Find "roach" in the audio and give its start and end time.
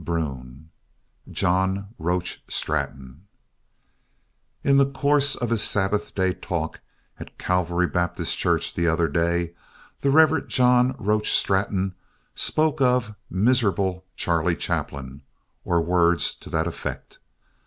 1.99-2.43, 10.97-11.31